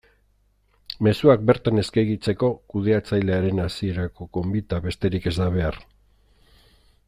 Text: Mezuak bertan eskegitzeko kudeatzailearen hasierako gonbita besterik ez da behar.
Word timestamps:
Mezuak 1.07 1.43
bertan 1.49 1.81
eskegitzeko 1.81 2.49
kudeatzailearen 2.73 3.63
hasierako 3.67 4.29
gonbita 4.39 4.81
besterik 4.89 5.33
ez 5.33 5.37
da 5.41 5.53
behar. 5.61 5.83